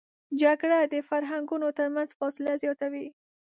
[0.41, 3.07] جګړه د فرهنګونو تر منځ فاصله زیاتوي